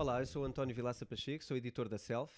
[0.00, 2.32] Olá, eu sou António Vilaça Pacheco, sou editor da Self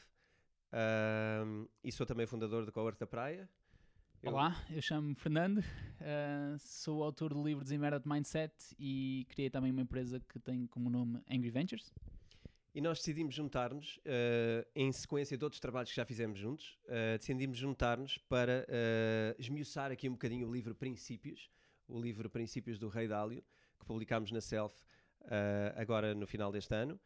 [0.73, 3.47] ahm, e sou também fundador do Cowork da Praia.
[4.23, 5.63] Eu- Olá, eu chamo-me Fernando,
[6.01, 10.67] eh, sou autor do livro Desemera de Mindset e criei também uma empresa que tem
[10.69, 11.93] como nome Angry Ventures.
[12.75, 17.19] E nós decidimos juntar-nos, eh, em sequência de outros trabalhos que já fizemos juntos, eh,
[17.19, 21.51] decidimos juntar-nos para eh, esmiuçar aqui um bocadinho o livro Princípios,
[21.87, 23.45] o livro Princípios do Rei Dálio,
[23.79, 24.75] que publicámos na Self
[25.77, 26.99] agora no final deste ano.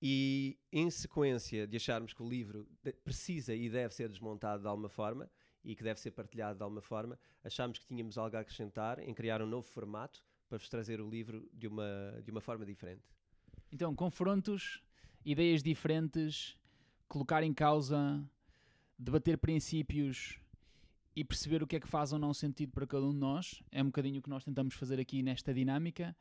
[0.00, 2.68] E em sequência de acharmos que o livro
[3.04, 5.28] precisa e deve ser desmontado de alguma forma
[5.64, 9.12] e que deve ser partilhado de alguma forma, achámos que tínhamos algo a acrescentar em
[9.12, 13.02] criar um novo formato para vos trazer o livro de uma, de uma forma diferente.
[13.70, 14.82] Então, confrontos,
[15.24, 16.56] ideias diferentes,
[17.06, 18.24] colocar em causa,
[18.98, 20.40] debater princípios
[21.14, 23.62] e perceber o que é que faz ou não sentido para cada um de nós.
[23.70, 26.16] É um bocadinho o que nós tentamos fazer aqui nesta dinâmica.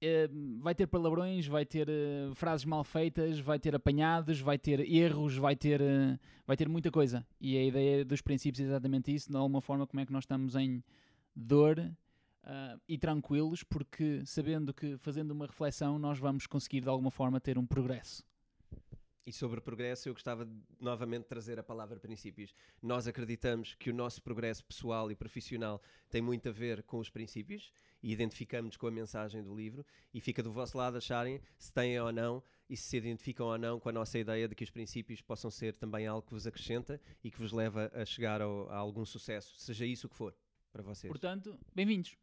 [0.00, 0.28] Eh,
[0.60, 5.36] vai ter palavrões, vai ter eh, frases mal feitas, vai ter apanhados, vai ter erros,
[5.36, 7.26] vai ter, eh, vai ter muita coisa.
[7.40, 10.22] E a ideia dos princípios é exatamente isso, de alguma forma, como é que nós
[10.22, 10.82] estamos em
[11.34, 11.78] dor
[12.88, 17.58] e tranquilos, porque sabendo que fazendo uma reflexão nós vamos conseguir de alguma forma ter
[17.58, 18.24] um progresso.
[19.28, 22.54] E sobre progresso, eu gostava de novamente trazer a palavra princípios.
[22.80, 27.10] Nós acreditamos que o nosso progresso pessoal e profissional tem muito a ver com os
[27.10, 27.70] princípios
[28.02, 29.84] e identificamos com a mensagem do livro.
[30.14, 33.58] E fica do vosso lado acharem se têm ou não e se se identificam ou
[33.58, 36.46] não com a nossa ideia de que os princípios possam ser também algo que vos
[36.46, 40.16] acrescenta e que vos leva a chegar ao- a algum sucesso, seja isso o que
[40.16, 40.34] for
[40.72, 41.10] para vocês.
[41.10, 42.16] Portanto, bem-vindos!